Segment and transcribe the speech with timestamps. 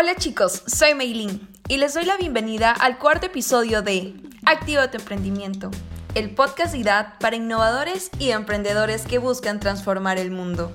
[0.00, 4.14] Hola chicos, soy Meilin y les doy la bienvenida al cuarto episodio de
[4.46, 5.72] Activa tu emprendimiento,
[6.14, 10.72] el podcast de IDAD para innovadores y emprendedores que buscan transformar el mundo.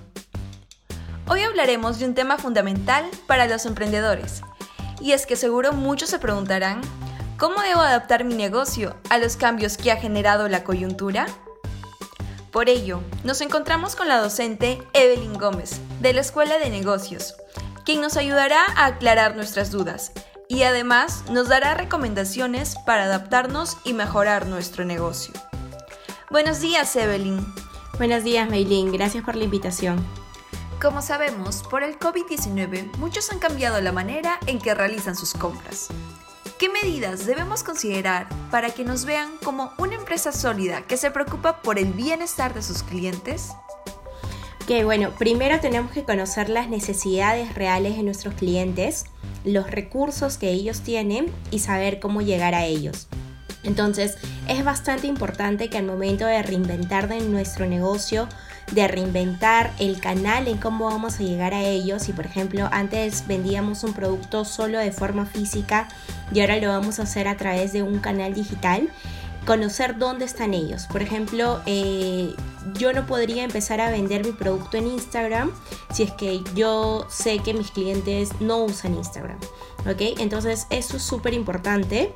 [1.26, 4.42] Hoy hablaremos de un tema fundamental para los emprendedores,
[5.00, 6.82] y es que seguro muchos se preguntarán,
[7.38, 11.28] ¿cómo debo adaptar mi negocio a los cambios que ha generado la coyuntura?
[12.52, 17.36] Por ello, nos encontramos con la docente Evelyn Gómez, de la Escuela de Negocios,
[17.86, 20.12] quien nos ayudará a aclarar nuestras dudas
[20.48, 25.34] y además nos dará recomendaciones para adaptarnos y mejorar nuestro negocio.
[26.30, 27.46] Buenos días, Evelyn.
[27.98, 28.92] Buenos días, Meilin.
[28.92, 30.04] Gracias por la invitación.
[30.82, 35.88] Como sabemos, por el COVID-19 muchos han cambiado la manera en que realizan sus compras.
[36.60, 41.62] ¿Qué medidas debemos considerar para que nos vean como una empresa sólida que se preocupa
[41.62, 43.52] por el bienestar de sus clientes?
[44.68, 49.06] Que bueno, primero tenemos que conocer las necesidades reales de nuestros clientes,
[49.44, 53.08] los recursos que ellos tienen y saber cómo llegar a ellos.
[53.64, 58.28] Entonces, es bastante importante que al momento de reinventar de nuestro negocio,
[58.72, 63.28] de reinventar el canal en cómo vamos a llegar a ellos, si por ejemplo antes
[63.28, 65.88] vendíamos un producto solo de forma física
[66.34, 68.90] y ahora lo vamos a hacer a través de un canal digital,
[69.46, 70.86] conocer dónde están ellos.
[70.92, 72.34] Por ejemplo, eh,
[72.74, 75.52] yo no podría empezar a vender mi producto en Instagram
[75.94, 79.38] si es que yo sé que mis clientes no usan Instagram.
[79.82, 80.18] ¿Ok?
[80.20, 82.14] Entonces eso es súper importante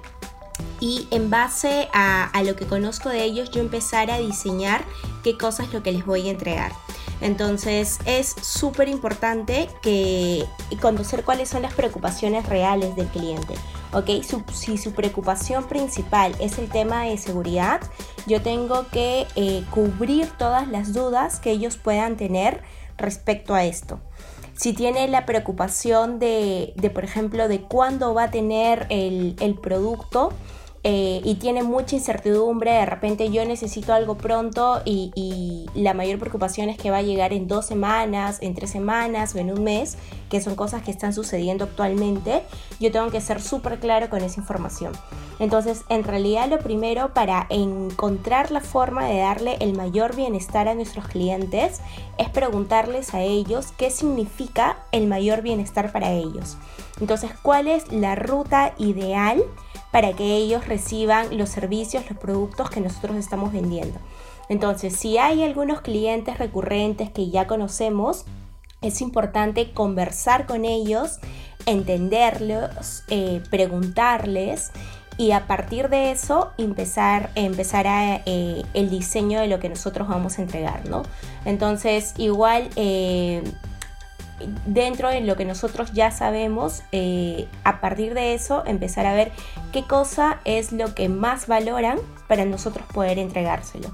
[0.79, 4.85] y en base a, lo que conozco de ellos yo empezar a diseñar
[5.23, 6.71] qué cosas es lo que les voy a entregar.
[7.21, 10.45] Entonces es súper importante que
[10.81, 13.55] conocer cuáles son las preocupaciones reales del cliente.
[13.93, 14.09] ¿ok?
[14.53, 17.79] si su preocupación principal es el tema de seguridad,
[18.27, 22.61] yo tengo que eh, cubrir todas las dudas que ellos puedan tener
[22.97, 23.99] respecto a esto
[24.57, 30.33] si tiene la preocupación de, por ejemplo, de cuándo va a tener el producto,
[30.83, 36.69] eh, y tiene mucha incertidumbre, de repente yo necesito algo pronto y, la mayor preocupación
[36.69, 39.97] es que va a llegar en dos semanas, en tres semanas o en un mes,
[40.29, 42.41] que son cosas que están sucediendo actualmente,
[42.79, 44.93] yo tengo que ser súper claro con esa información.
[45.39, 50.73] Entonces, en realidad lo primero para encontrar la forma de darle el mayor bienestar a
[50.73, 51.81] nuestros clientes
[52.17, 56.57] es preguntarles a ellos qué significa el mayor bienestar para ellos.
[56.99, 59.43] Entonces, ¿cuál es la ruta ideal?
[59.91, 63.99] Para que ellos reciban los servicios, los productos que nosotros estamos vendiendo.
[64.49, 68.25] Entonces, si hay algunos clientes recurrentes que ya conocemos,
[68.81, 71.19] es importante conversar con ellos,
[71.65, 74.71] entenderlos, eh, preguntarles
[75.17, 80.07] y a partir de eso empezar, empezar a, eh, el diseño de lo que nosotros
[80.07, 81.03] vamos a entregar, ¿no?
[81.43, 83.43] Entonces, igual eh,
[84.65, 89.31] dentro de lo que nosotros ya sabemos, eh, a partir de eso empezar a ver
[89.71, 93.89] qué cosa es lo que más valoran para nosotros poder entregárselo.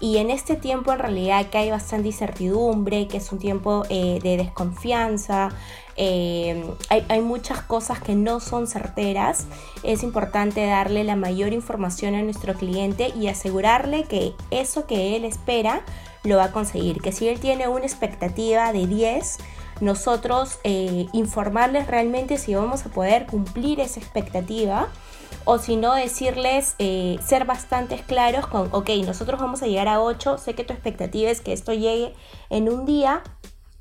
[0.00, 4.18] Y en este tiempo en realidad que hay bastante incertidumbre, que es un tiempo eh,
[4.22, 5.50] de desconfianza,
[5.96, 9.46] eh, hay, hay, muchas cosas que no son certeras,
[9.84, 15.24] es importante darle la mayor información a nuestro cliente y asegurarle que eso que él
[15.24, 15.82] espera
[16.24, 19.38] lo va a conseguir, que si él tiene una expectativa de 10,
[19.80, 24.88] nosotros eh, informarles realmente si vamos a poder cumplir esa expectativa
[25.44, 30.00] o si no decirles, eh, ser bastante claros con, ok, nosotros vamos a llegar a
[30.00, 32.14] 8, sé que tu expectativa es que esto llegue
[32.48, 33.22] en un día,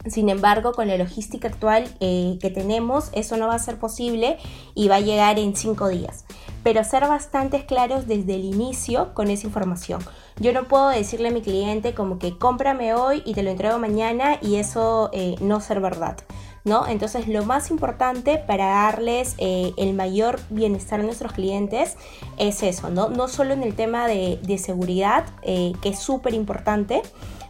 [0.05, 4.37] sin embargo, con la logística actual eh, que tenemos, eso no va a ser posible
[4.75, 6.25] y va a llegar en 5 días.
[6.61, 10.01] Pero ser bastante claros desde el inicio con esa información.
[10.39, 13.79] Yo no puedo decirle a mi cliente como que cómprame hoy y te lo entrego
[13.79, 16.17] mañana y eso eh, no ser verdad.
[16.66, 16.88] ¿No?
[16.88, 21.97] Entonces lo más importante para darles eh, el mayor bienestar a nuestros clientes
[22.38, 23.09] es eso, ¿no?
[23.09, 27.01] No solo en el tema de, seguridad, que es súper importante,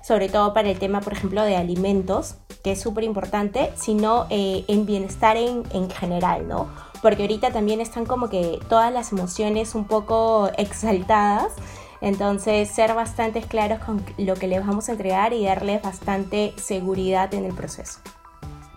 [0.03, 4.65] sobre todo para el tema, por ejemplo, de alimentos, que es súper importante, sino eh,
[4.67, 6.67] en bienestar en, en general, ¿no?
[7.01, 11.53] Porque ahorita también están como que todas las emociones un poco exaltadas.
[12.03, 17.33] Entonces, ser bastante claros con lo que les vamos a entregar y darles bastante seguridad
[17.33, 18.01] en el proceso.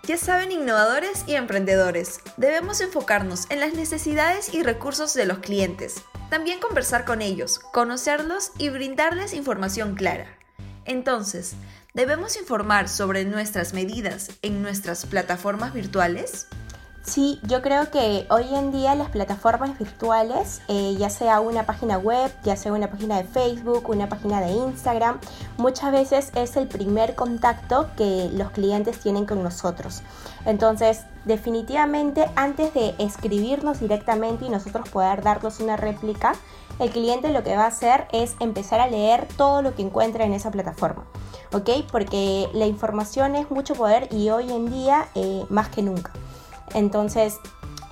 [0.03, 6.01] Ya saben, innovadores y emprendedores, debemos enfocarnos en las necesidades y recursos de los clientes.
[6.29, 10.27] También conversar con ellos, conocerlos y brindarles información clara.
[10.85, 11.55] Entonces,
[11.93, 16.47] ¿debemos informar sobre nuestras medidas en nuestras plataformas virtuales?
[17.07, 21.97] Sí, yo creo que hoy en día las plataformas virtuales, eh, ya sea una página
[21.97, 25.17] web, ya sea una página de Facebook, una página de Instagram,
[25.55, 30.01] muchas veces es el primer contacto que los clientes tienen con nosotros.
[30.45, 36.33] Entonces, definitivamente, antes de escribirnos directamente y nosotros poder darnos una réplica,
[36.77, 40.25] el cliente lo que va a hacer es empezar a leer todo lo que encuentra
[40.25, 41.05] en esa plataforma.
[41.53, 41.69] ¿Ok?
[41.89, 46.11] Porque la información es mucho poder y hoy en día eh, más que nunca.
[46.73, 47.39] Entonces,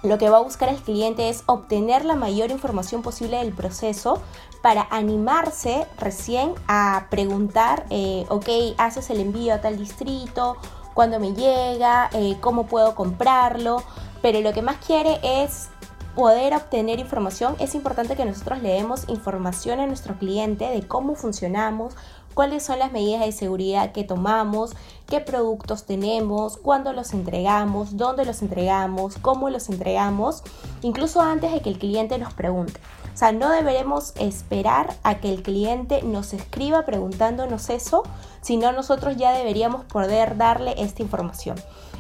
[0.04, 4.22] lo que va a buscar el cliente es obtener la mayor información posible del proceso
[4.62, 10.58] para animarse recién a preguntar, eh, ok, haces el envío a tal distrito,
[10.94, 13.84] cuándo me llega, eh, cómo puedo comprarlo,
[14.22, 15.70] pero lo que más quiere es
[16.16, 17.56] poder obtener información.
[17.60, 21.94] Es importante que nosotros le demos información a nuestro cliente de cómo funcionamos,
[22.36, 24.76] cuáles son las medidas de seguridad que tomamos,
[25.08, 30.44] qué productos tenemos, cuándo los entregamos, dónde los entregamos, cómo los entregamos,
[30.84, 32.80] incluso antes de que el cliente nos pregunte.
[33.14, 38.04] O sea, no deberemos esperar a que el cliente nos escriba preguntándonos eso,
[38.42, 41.56] sino nosotros ya deberíamos poder darle esta información.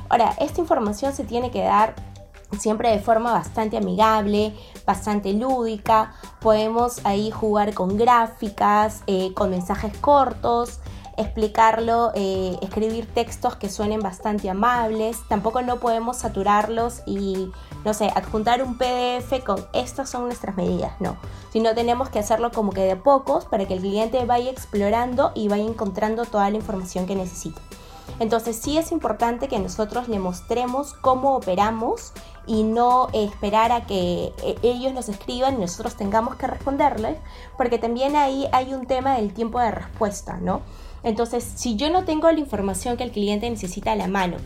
[0.09, 1.95] Ahora, esta información se tiene que dar
[2.59, 4.55] siempre de forma bastante amigable,
[4.85, 6.13] bastante lúdica.
[6.41, 10.79] Podemos ahí jugar con gráficas, eh, con mensajes cortos,
[11.17, 15.17] explicarlo, eh, escribir textos que suenen bastante amables.
[15.27, 17.51] Tampoco no podemos saturarlos y,
[17.83, 21.17] no sé, adjuntar un PDF con estas son nuestras medidas, no.
[21.51, 25.47] Sino tenemos que hacerlo como que de pocos para que el cliente vaya explorando y
[25.47, 27.61] vaya encontrando toda la información que necesita.
[28.19, 32.13] Entonces sí es importante que nosotros le mostremos cómo operamos
[32.47, 37.17] y no esperar a que eh, ellos nos escriban y nosotros tengamos que responderles,
[37.57, 40.61] porque también ahí hay un tema del tiempo de respuesta, ¿no?
[41.03, 44.37] Entonces, si yo no tengo la información que el cliente necesita a la mano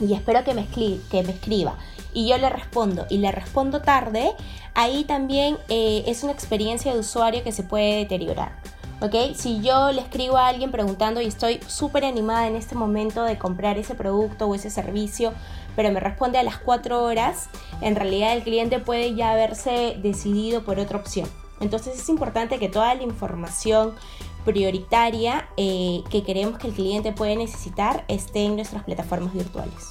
[0.00, 1.76] y espero que me, que me escriba
[2.12, 4.32] y yo le respondo y le respondo tarde,
[4.74, 8.52] ahí también eh, es una experiencia de usuario que se puede deteriorar.
[9.00, 9.34] ¿ok?
[9.34, 13.38] Si yo le escribo a alguien preguntando y estoy súper animada en este momento de
[13.38, 15.32] comprar ese producto o ese servicio,
[15.76, 17.48] pero me responde a las 4 horas,
[17.82, 21.28] en realidad el cliente puede ya haberse decidido por otra opción.
[21.60, 23.94] Entonces es importante que toda la información
[24.44, 29.90] prioritaria eh, que queremos que el cliente puede necesitar esté en nuestras plataformas virtuales.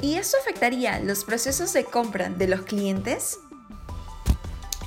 [0.00, 3.38] ¿Y eso afectaría los procesos de compra de los clientes?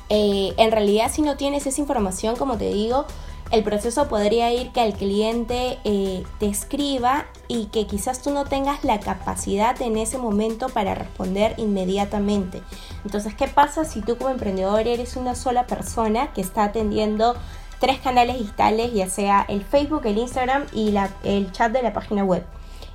[0.10, 3.06] Eh, en realidad si no tienes esa información, como te digo,
[3.54, 8.46] el proceso podría ir que el cliente eh, te escriba y que quizás tú no
[8.46, 12.64] tengas la capacidad en ese momento para responder inmediatamente.
[13.06, 17.36] Entonces, ¿qué pasa si tú como emprendedor eres una sola persona que está atendiendo
[17.80, 22.24] tres canales digitales, ya sea el Facebook, el Instagram y el chat de la página
[22.24, 22.44] web?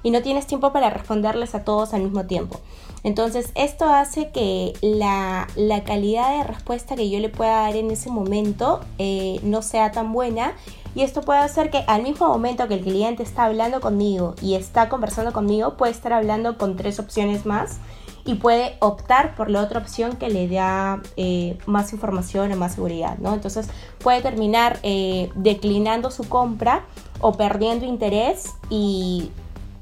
[0.09, 2.59] Y no tienes tiempo para responderles a todos al mismo tiempo.
[3.03, 5.47] Entonces, esto hace que la,
[5.85, 10.15] calidad de respuesta que yo le pueda dar en ese momento eh, no sea tan
[10.15, 10.55] buena.
[10.95, 14.55] Y esto puede hacer que al mismo momento que el cliente está hablando conmigo y
[14.55, 17.77] está conversando conmigo, puede estar hablando con tres opciones más
[18.25, 22.77] y puede optar por la otra opción que le da eh, más información o más
[22.77, 23.35] seguridad, ¿no?
[23.35, 23.69] Entonces
[23.99, 26.87] puede terminar eh, declinando su compra
[27.21, 29.31] o perdiendo interés y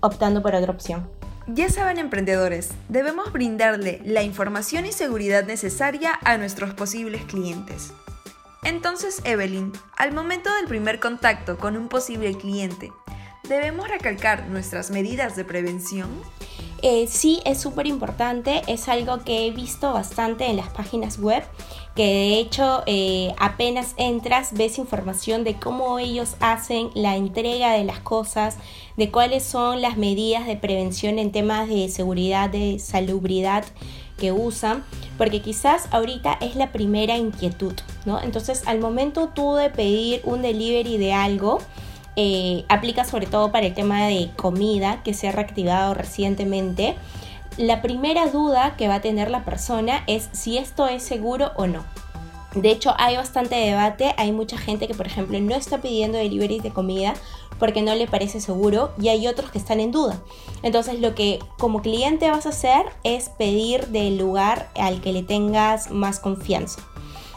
[0.00, 1.08] optando por otra opción.
[1.48, 7.92] Ya saben emprendedores, debemos brindarle la información y seguridad necesaria a nuestros posibles clientes.
[8.64, 12.90] Entonces, Evelyn, al momento del primer contacto con un posible cliente,
[13.48, 16.10] ¿debemos recalcar nuestras medidas de prevención?
[16.82, 21.42] Eh, sí, es súper importante, es algo que he visto bastante en las páginas web
[21.96, 27.84] que de hecho eh, apenas entras ves información de cómo ellos hacen la entrega de
[27.84, 28.58] las cosas,
[28.98, 33.64] de cuáles son las medidas de prevención en temas de seguridad, de salubridad
[34.18, 34.84] que usan,
[35.16, 37.74] porque quizás ahorita es la primera inquietud,
[38.04, 38.20] ¿no?
[38.20, 41.60] Entonces al momento tú de pedir un delivery de algo,
[42.16, 46.96] eh, aplica sobre todo para el tema de comida que se ha reactivado recientemente,
[47.58, 51.66] la primera duda que va a tener la persona es si esto es seguro o
[51.66, 51.84] no.
[52.54, 54.14] De hecho, hay bastante debate.
[54.16, 57.12] Hay mucha gente que, por ejemplo, no está pidiendo delivery de comida
[57.58, 60.18] porque no le parece seguro y hay otros que están en duda.
[60.62, 65.22] Entonces, lo que como cliente vas a hacer es pedir del lugar al que le
[65.22, 66.80] tengas más confianza.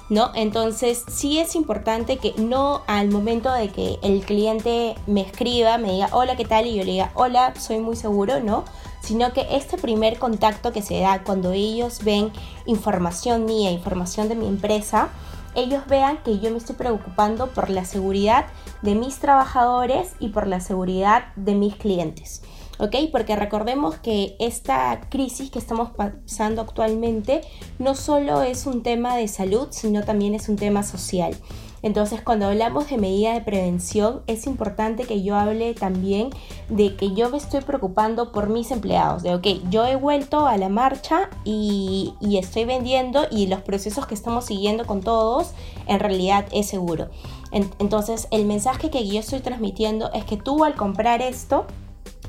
[0.10, 0.32] ¿No?
[0.34, 5.92] Entonces sí es importante que no al momento de que el cliente me escriba, me
[5.92, 6.66] diga hola, ¿qué tal?
[6.66, 8.66] Y yo le diga hola, soy muy seguro, ¿no?
[9.02, 12.32] sino que este primer contacto que se da cuando ellos ven
[12.66, 15.10] información mía, información de mi empresa,
[15.56, 18.46] ellos vean que yo me estoy preocupando por la seguridad
[18.82, 22.44] de mis trabajadores y por la seguridad de mis clientes.
[22.80, 22.96] ¿Ok?
[23.12, 27.42] Porque recordemos que esta crisis que estamos pasando actualmente
[27.78, 31.36] no solo es un tema de salud, sino también es un tema social.
[31.82, 36.30] Entonces, cuando hablamos de medidas de prevención, es importante que yo hable también
[36.68, 40.58] de que yo me estoy preocupando por mis empleados, de, ok, yo he vuelto a
[40.58, 45.52] la marcha y, estoy vendiendo y los procesos que estamos siguiendo con todos,
[45.88, 47.10] en realidad es seguro.
[47.52, 51.66] entonces, el mensaje que yo estoy transmitiendo es que tú al comprar esto,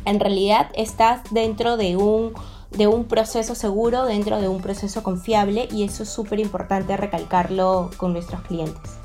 [0.05, 2.35] en realidad estás dentro de un
[2.71, 7.91] de un proceso seguro, dentro de un proceso confiable y eso es súper importante recalcarlo
[7.97, 8.99] con nuestros clientes.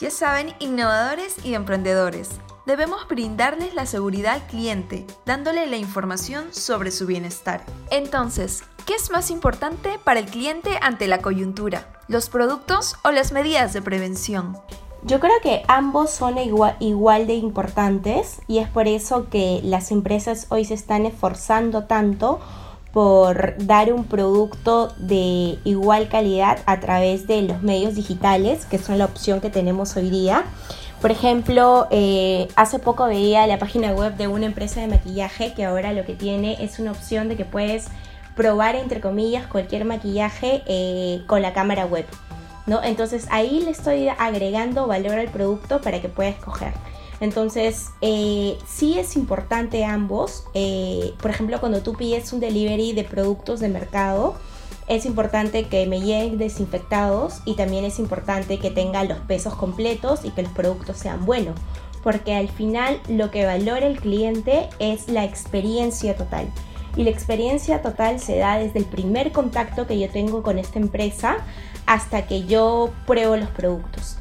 [0.00, 2.30] Ya saben, innovadores y emprendedores,
[2.66, 7.62] debemos brindarles la seguridad al cliente, dándole la información sobre su bienestar.
[7.90, 12.00] Entonces, ¿qué es más importante para el cliente ante la coyuntura?
[12.08, 14.56] ¿Los productos o las medidas de prevención?
[15.02, 20.46] Yo creo que ambos son igual, de importantes y es por eso que las empresas
[20.50, 22.38] hoy se están esforzando tanto
[22.92, 28.98] por dar un producto de igual calidad a través de los medios digitales, que son
[28.98, 30.44] la opción que tenemos hoy día.
[31.00, 35.64] Por ejemplo, eh, hace poco veía la página web de una empresa de maquillaje que
[35.64, 37.86] ahora lo que tiene es una opción de que puedes
[38.36, 42.04] probar, entre comillas, cualquier maquillaje eh, con la cámara web.
[42.70, 42.80] ¿No?
[42.84, 46.72] Entonces ahí le estoy agregando valor al producto para que pueda escoger.
[47.18, 50.44] Entonces, eh, sí es importante ambos.
[50.54, 54.36] Eh, por ejemplo, cuando tú pides un delivery de productos de mercado,
[54.86, 60.20] es importante que me lleguen desinfectados y también es importante que tengan los pesos completos
[60.24, 61.58] y que los productos sean buenos.
[62.04, 66.46] Porque al final lo que valora el cliente es la experiencia total.
[66.96, 70.78] Y la experiencia total se da desde el primer contacto que yo tengo con esta
[70.78, 71.38] empresa
[71.90, 74.16] hasta que yo pruebo los productos.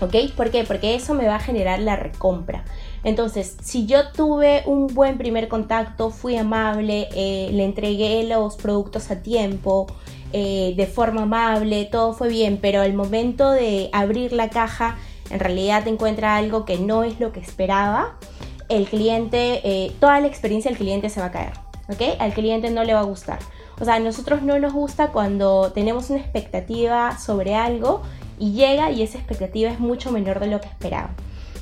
[0.00, 0.14] ¿Ok?
[0.36, 0.62] ¿Por qué?
[0.62, 2.62] Porque eso me va a generar la recompra.
[3.02, 9.10] Entonces, si yo tuve un buen primer contacto, fui amable, eh, le entregué los productos
[9.10, 9.88] a tiempo,
[10.32, 14.96] eh, de forma amable, todo fue bien, pero al momento de abrir la caja,
[15.30, 18.18] en realidad te encuentra algo que no es lo que esperaba,
[18.68, 21.54] el cliente, eh, toda la experiencia del cliente se va a caer.
[21.88, 22.20] ¿Ok?
[22.20, 23.40] Al cliente no le va a gustar.
[23.80, 28.02] O sea, a nosotros no nos gusta cuando tenemos una expectativa sobre algo
[28.38, 31.10] y llega y esa expectativa es mucho menor de lo que esperaba.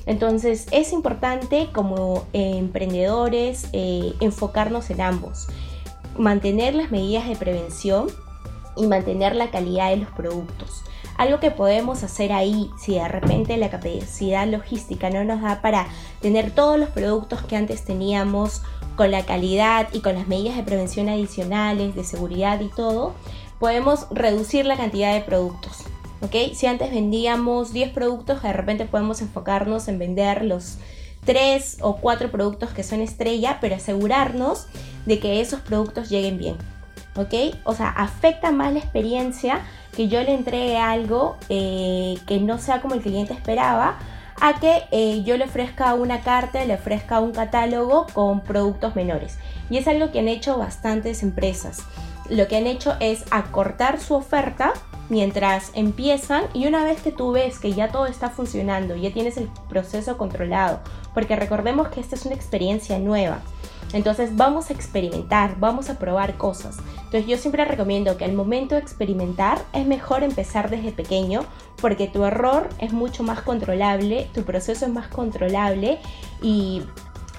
[0.05, 5.47] Entonces es importante como eh, emprendedores eh, enfocarnos en ambos,
[6.17, 8.09] mantener las medidas de prevención
[8.77, 10.83] y mantener la calidad de los productos.
[11.19, 15.89] Algo que podemos hacer ahí, si de repente la capacidad logística no nos da para
[16.21, 18.63] tener todos los productos que antes teníamos
[18.99, 23.15] con la calidad y con las medidas de prevención adicionales, de seguridad y todo,
[23.61, 25.85] podemos reducir la cantidad de productos.
[26.53, 30.79] Si antes vendíamos 10 productos, de repente podemos enfocarnos en vender los
[31.27, 34.67] 3 o 4 productos que son estrella, pero asegurarnos
[35.07, 36.57] de que esos productos lleguen bien,
[37.15, 37.57] ¿ok?
[37.63, 39.61] O sea, afecta más la experiencia
[39.95, 43.97] que yo le entregue algo eh, que no sea como el cliente esperaba,
[44.41, 49.39] a que eh, yo le ofrezca una carta, le ofrezca un catálogo con productos menores.
[49.71, 51.83] Y es algo que han hecho bastantes empresas.
[52.29, 54.75] Lo que han hecho es acortar su oferta
[55.09, 59.37] mientras empiezan y una vez que tú ves que ya todo está funcionando, ya tienes
[59.39, 60.81] el proceso controlado,
[61.15, 63.41] porque recordemos que esta es una experiencia nueva.
[63.93, 66.79] Entonces vamos a experimentar, vamos a probar cosas.
[66.97, 71.43] Entonces yo siempre recomiendo que al momento de experimentar es mejor empezar desde pequeño
[71.81, 75.99] porque tu error es mucho más controlable, tu proceso es más controlable
[76.43, 76.83] y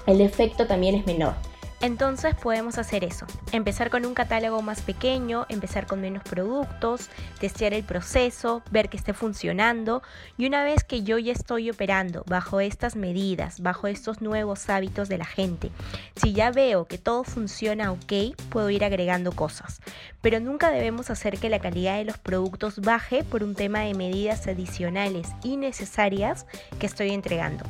[0.06, 1.34] el efecto también es menor.
[1.82, 7.08] Entonces podemos hacer eso, empezar con un catálogo más pequeño, empezar con menos productos,
[7.38, 10.02] testear el proceso, ver que esté funcionando
[10.36, 15.08] y una vez que yo ya estoy operando bajo estas medidas, bajo estos nuevos hábitos
[15.08, 15.70] de la gente,
[16.16, 19.80] si ya veo que todo funciona ok, puedo ir agregando cosas.
[20.20, 23.94] Pero nunca debemos hacer que la calidad de los productos baje por un tema de
[23.94, 26.44] medidas adicionales y necesarias
[26.78, 27.64] que estoy entregando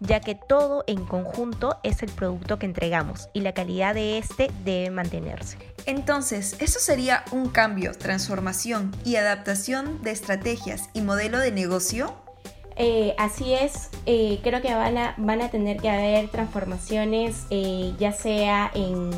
[0.00, 4.50] ya que todo en conjunto es el producto que entregamos y la calidad de este
[4.64, 5.58] debe mantenerse.
[5.86, 12.23] Entonces, eso sería un cambio, transformación y adaptación de estrategias y modelo de negocio
[12.76, 17.94] eh, así es, eh, creo que van a, van a tener que haber transformaciones, eh,
[18.00, 19.10] ya sea en,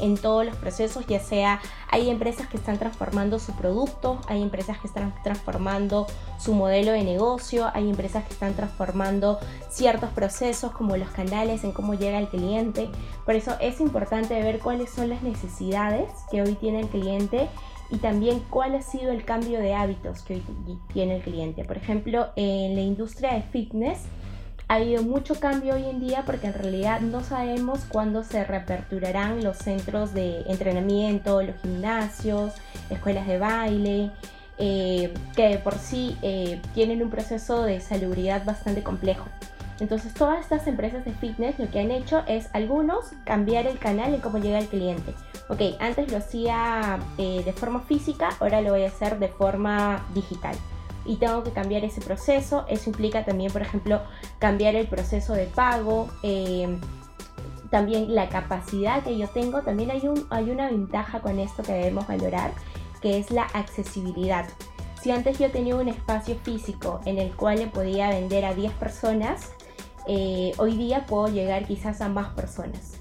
[0.00, 4.78] en, todos los procesos, ya sea hay empresas que están transformando su producto, hay empresas
[4.78, 6.06] que están transformando
[6.38, 11.72] su modelo de negocio, hay empresas que están transformando ciertos procesos como los canales en
[11.72, 12.88] cómo llega el cliente.
[13.26, 17.50] Por eso es importante ver cuáles son las necesidades que hoy tiene el cliente
[17.90, 20.42] y también cuál ha sido el cambio de hábitos que hoy
[20.92, 21.64] tiene el cliente.
[21.64, 24.00] Por ejemplo, en la industria de fitness,
[24.66, 29.44] ha habido mucho cambio hoy en día porque en realidad no sabemos cuándo se reaperturarán
[29.44, 32.54] los centros de entrenamiento, los gimnasios,
[32.88, 34.10] escuelas de baile,
[34.56, 39.26] eh, que por sí eh, tienen un proceso de salubridad bastante complejo.
[39.80, 44.14] Entonces todas estas empresas de fitness lo que han hecho es algunos cambiar el canal
[44.14, 45.12] en cómo llega el cliente.
[45.48, 50.06] Ok, antes lo hacía eh, de forma física, ahora lo voy a hacer de forma
[50.14, 50.56] digital
[51.06, 52.64] y tengo que cambiar ese proceso.
[52.68, 54.00] Eso implica también, por ejemplo,
[54.38, 56.78] cambiar el proceso de pago, eh,
[57.70, 59.62] también la capacidad que yo tengo.
[59.62, 62.52] También hay, un, hay una ventaja con esto que debemos valorar,
[63.00, 64.46] que es la accesibilidad.
[65.02, 68.72] Si antes yo tenía un espacio físico en el cual le podía vender a 10
[68.74, 69.52] personas,
[70.06, 72.93] eh, hoy día puedo llegar quizás a más personas.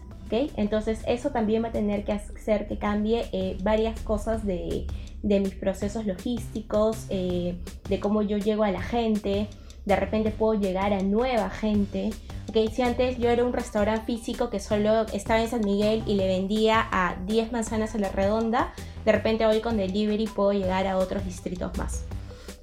[0.56, 4.88] Entonces eso también va a tener que hacer que cambie eh, varias cosas de,
[5.22, 7.56] de mis procesos logísticos, eh,
[7.90, 9.48] de cómo yo llego a la gente,
[9.86, 12.12] de repente puedo llegar a nueva gente.
[12.50, 16.16] Okay, si antes yo era un restaurante físico que solo estaba en San Miguel y
[16.16, 18.74] le vendía a 10 manzanas a la redonda,
[19.06, 22.04] de repente hoy con delivery puedo llegar a otros distritos más.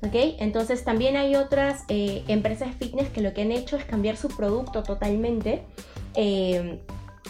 [0.07, 4.17] Okay, entonces también hay otras eh, empresas fitness que lo que han hecho es cambiar
[4.17, 5.63] su producto totalmente.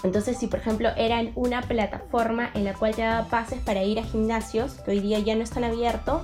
[0.03, 3.99] Entonces, si por ejemplo eran una plataforma en la cual te daba pases para ir
[3.99, 6.23] a gimnasios, que hoy día ya no están abiertos,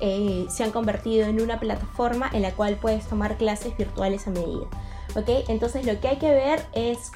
[0.00, 4.30] eh, se han convertido en una plataforma en la cual puedes tomar clases virtuales a
[4.30, 4.66] medida.
[5.14, 5.28] ¿Ok?
[5.48, 7.10] Entonces, lo que hay que ver es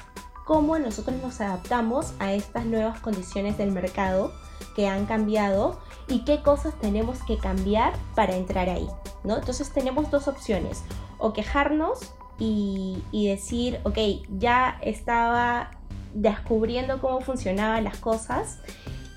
[0.45, 4.33] cómo nosotros nos adaptamos a estas nuevas condiciones del mercado
[4.75, 8.89] que han cambiado y qué cosas tenemos que cambiar para entrar ahí.
[9.23, 9.37] ¿no?
[9.37, 10.83] Entonces, tenemos dos opciones:
[11.17, 13.97] o quejarnos y, decir, ok,
[14.37, 15.71] ya estaba
[16.13, 18.59] descubriendo cómo funcionaban las cosas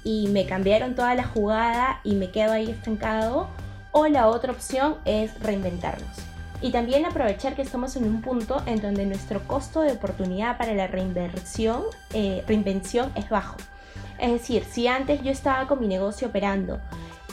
[0.04, 3.48] y me cambiaron toda la jugada y me quedo ahí estancado.
[3.92, 6.16] O la otra opción es reinventarnos.
[6.60, 10.74] Y también aprovechar que estamos en un punto en donde nuestro costo de oportunidad para
[10.74, 11.82] la reinversión,
[12.12, 13.56] eh, reinvención es bajo.
[14.18, 16.80] Es decir, si antes yo estaba con mi negocio operando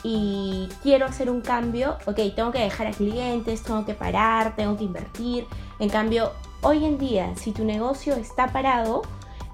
[0.03, 4.75] y quiero hacer un cambio, ok, tengo que dejar a clientes, tengo que parar, tengo
[4.77, 5.45] que invertir.
[5.83, 9.01] En cambio, hoy en día, si tu negocio está parado,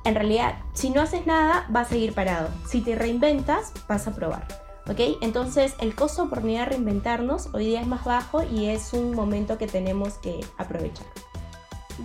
[0.04, 2.50] en realidad, si no haces nada, va a seguir parado.
[2.68, 4.48] Si te reinventas, vas a probar.
[4.88, 5.18] ¿Ok?
[5.22, 9.16] Entonces, el costo de oportunidad de reinventarnos hoy día es más bajo y es un
[9.16, 11.08] momento que tenemos que aprovechar.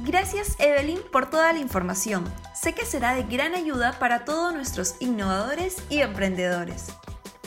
[0.07, 2.25] Gracias Evelyn por toda la información.
[2.55, 6.95] Sé que será de gran ayuda para todos nuestros innovadores y emprendedores.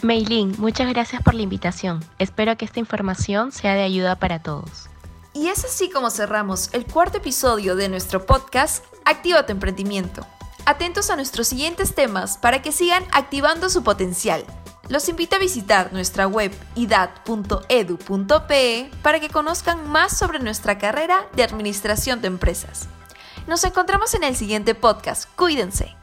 [0.04, 2.06] Meilin, muchas gracias por la invitación.
[2.20, 4.92] Espero que esta información sea de ayuda para todos.
[5.38, 10.26] Y es así como cerramos el cuarto episodio de nuestro podcast Activa tu emprendimiento.
[10.66, 14.44] Atentos a nuestros siguientes temas para que sigan activando su potencial.
[14.90, 17.30] Los invito a visitar nuestra web idad.edu.pe
[19.04, 22.88] para que conozcan más sobre nuestra carrera de administración de empresas.
[23.46, 25.30] Nos encontramos en el siguiente podcast.
[25.36, 25.96] Cuídense.